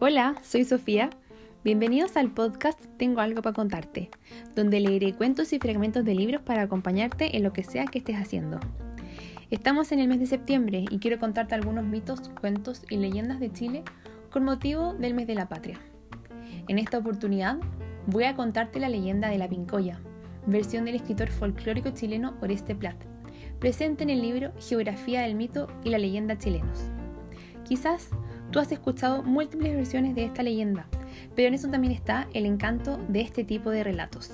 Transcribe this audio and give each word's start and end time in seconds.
Hola, 0.00 0.34
soy 0.42 0.64
Sofía. 0.64 1.10
Bienvenidos 1.62 2.16
al 2.16 2.32
podcast 2.32 2.84
Tengo 2.96 3.20
algo 3.20 3.40
para 3.40 3.54
contarte, 3.54 4.10
donde 4.56 4.80
leeré 4.80 5.12
cuentos 5.12 5.52
y 5.52 5.60
fragmentos 5.60 6.04
de 6.04 6.16
libros 6.16 6.42
para 6.42 6.62
acompañarte 6.62 7.36
en 7.36 7.44
lo 7.44 7.52
que 7.52 7.62
sea 7.62 7.84
que 7.84 7.98
estés 7.98 8.16
haciendo. 8.16 8.58
Estamos 9.50 9.92
en 9.92 10.00
el 10.00 10.08
mes 10.08 10.18
de 10.18 10.26
septiembre 10.26 10.84
y 10.90 10.98
quiero 10.98 11.20
contarte 11.20 11.54
algunos 11.54 11.84
mitos, 11.84 12.30
cuentos 12.40 12.82
y 12.90 12.96
leyendas 12.96 13.38
de 13.38 13.52
Chile 13.52 13.84
con 14.32 14.42
motivo 14.44 14.94
del 14.94 15.14
mes 15.14 15.28
de 15.28 15.36
la 15.36 15.48
patria. 15.48 15.78
En 16.66 16.80
esta 16.80 16.98
oportunidad 16.98 17.58
voy 18.08 18.24
a 18.24 18.34
contarte 18.34 18.80
la 18.80 18.88
leyenda 18.88 19.28
de 19.28 19.38
la 19.38 19.48
Pincoya, 19.48 20.00
versión 20.46 20.84
del 20.84 20.96
escritor 20.96 21.28
folclórico 21.30 21.90
chileno 21.90 22.34
Oreste 22.40 22.74
Plat, 22.74 22.96
presente 23.58 24.04
en 24.04 24.10
el 24.10 24.22
libro 24.22 24.52
Geografía 24.58 25.22
del 25.22 25.34
mito 25.34 25.68
y 25.84 25.90
la 25.90 25.98
leyenda 25.98 26.38
chilenos. 26.38 26.90
Quizás 27.64 28.10
Tú 28.50 28.60
has 28.60 28.72
escuchado 28.72 29.22
múltiples 29.22 29.74
versiones 29.74 30.14
de 30.14 30.24
esta 30.24 30.42
leyenda, 30.42 30.86
pero 31.36 31.48
en 31.48 31.54
eso 31.54 31.68
también 31.68 31.92
está 31.92 32.28
el 32.32 32.46
encanto 32.46 32.98
de 33.08 33.20
este 33.20 33.44
tipo 33.44 33.70
de 33.70 33.84
relatos. 33.84 34.32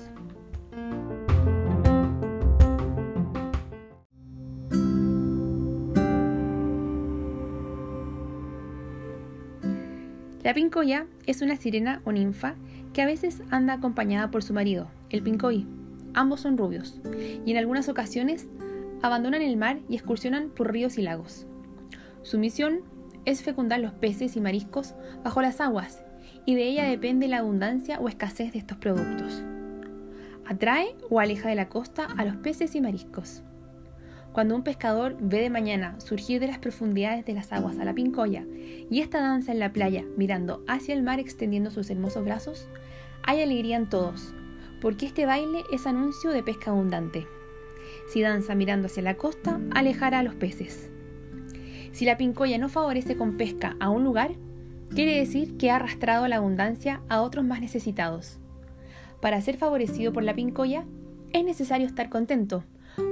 La 10.43 10.53
pincoya 10.53 11.07
es 11.25 11.41
una 11.41 11.57
sirena 11.57 12.01
o 12.05 12.11
ninfa 12.11 12.55
que 12.93 13.01
a 13.01 13.05
veces 13.05 13.41
anda 13.49 13.73
acompañada 13.73 14.31
por 14.31 14.43
su 14.43 14.53
marido, 14.53 14.87
el 15.09 15.23
pincoy. 15.23 15.67
Ambos 16.13 16.39
son 16.41 16.57
rubios 16.57 17.01
y 17.45 17.51
en 17.51 17.57
algunas 17.57 17.89
ocasiones 17.89 18.47
abandonan 19.01 19.41
el 19.41 19.57
mar 19.57 19.79
y 19.89 19.95
excursionan 19.95 20.49
por 20.49 20.71
ríos 20.71 20.97
y 20.97 21.01
lagos. 21.01 21.45
Su 22.21 22.39
misión 22.39 22.81
es 23.25 23.43
fecundar 23.43 23.79
los 23.79 23.93
peces 23.93 24.35
y 24.35 24.41
mariscos 24.41 24.95
bajo 25.23 25.41
las 25.41 25.61
aguas 25.61 26.03
y 26.45 26.55
de 26.55 26.63
ella 26.63 26.85
depende 26.85 27.27
la 27.27 27.39
abundancia 27.39 27.99
o 27.99 28.07
escasez 28.07 28.53
de 28.53 28.59
estos 28.59 28.77
productos. 28.77 29.43
Atrae 30.45 30.95
o 31.09 31.19
aleja 31.19 31.49
de 31.49 31.55
la 31.55 31.69
costa 31.69 32.07
a 32.17 32.23
los 32.23 32.35
peces 32.37 32.75
y 32.75 32.81
mariscos. 32.81 33.41
Cuando 34.31 34.55
un 34.55 34.63
pescador 34.63 35.15
ve 35.19 35.39
de 35.39 35.49
mañana 35.49 35.99
surgir 35.99 36.39
de 36.39 36.47
las 36.47 36.59
profundidades 36.59 37.25
de 37.25 37.33
las 37.33 37.51
aguas 37.53 37.79
a 37.79 37.85
la 37.85 37.93
pincoya 37.93 38.45
y 38.89 38.99
esta 38.99 39.21
danza 39.21 39.53
en 39.53 39.59
la 39.59 39.71
playa 39.71 40.03
mirando 40.17 40.63
hacia 40.67 40.93
el 40.93 41.03
mar 41.03 41.19
extendiendo 41.19 41.71
sus 41.71 41.89
hermosos 41.89 42.25
brazos, 42.25 42.67
hay 43.23 43.41
alegría 43.41 43.77
en 43.77 43.89
todos, 43.89 44.33
porque 44.81 45.05
este 45.05 45.25
baile 45.25 45.63
es 45.71 45.87
anuncio 45.87 46.31
de 46.31 46.43
pesca 46.43 46.71
abundante. 46.71 47.25
Si 48.11 48.21
danza 48.21 48.55
mirando 48.55 48.87
hacia 48.87 49.03
la 49.03 49.15
costa, 49.15 49.59
alejará 49.71 50.19
a 50.19 50.23
los 50.23 50.35
peces. 50.35 50.89
Si 51.91 52.05
la 52.05 52.17
pincoya 52.17 52.57
no 52.57 52.69
favorece 52.69 53.15
con 53.15 53.37
pesca 53.37 53.75
a 53.79 53.89
un 53.89 54.03
lugar, 54.03 54.31
quiere 54.93 55.17
decir 55.17 55.57
que 55.57 55.71
ha 55.71 55.77
arrastrado 55.77 56.27
la 56.27 56.37
abundancia 56.37 57.01
a 57.09 57.21
otros 57.21 57.45
más 57.45 57.61
necesitados. 57.61 58.37
Para 59.21 59.41
ser 59.41 59.57
favorecido 59.57 60.13
por 60.13 60.23
la 60.23 60.35
pincoya, 60.35 60.85
es 61.33 61.43
necesario 61.43 61.87
estar 61.87 62.09
contento. 62.09 62.63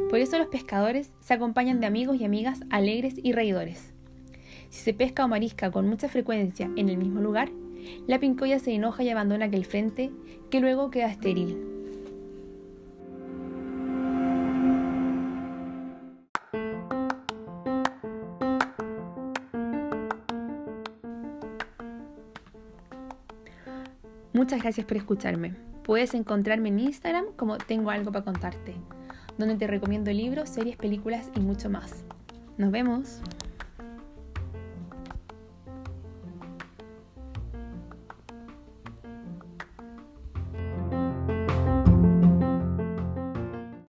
Por 0.09 0.19
eso 0.19 0.37
los 0.37 0.47
pescadores 0.47 1.11
se 1.21 1.33
acompañan 1.33 1.79
de 1.79 1.87
amigos 1.87 2.19
y 2.19 2.25
amigas 2.25 2.61
alegres 2.69 3.15
y 3.21 3.31
reidores. 3.31 3.93
Si 4.69 4.81
se 4.81 4.93
pesca 4.93 5.25
o 5.25 5.27
marisca 5.27 5.71
con 5.71 5.87
mucha 5.87 6.09
frecuencia 6.09 6.69
en 6.75 6.89
el 6.89 6.97
mismo 6.97 7.21
lugar, 7.21 7.51
la 8.07 8.19
pincoya 8.19 8.59
se 8.59 8.73
enoja 8.73 9.03
y 9.03 9.09
abandona 9.09 9.45
aquel 9.45 9.65
frente, 9.65 10.11
que 10.49 10.59
luego 10.59 10.89
queda 10.89 11.07
estéril. 11.07 11.72
Muchas 24.33 24.61
gracias 24.63 24.87
por 24.87 24.97
escucharme. 24.97 25.53
Puedes 25.83 26.15
encontrarme 26.15 26.69
en 26.69 26.79
Instagram 26.79 27.25
como 27.37 27.57
Tengo 27.59 27.91
algo 27.91 28.11
para 28.11 28.25
contarte, 28.25 28.73
donde 29.37 29.55
te 29.55 29.67
recomiendo 29.67 30.11
libros, 30.11 30.49
series, 30.49 30.75
películas 30.75 31.29
y 31.35 31.39
mucho 31.39 31.69
más. 31.69 32.03
Nos 32.57 32.71
vemos. 32.71 33.21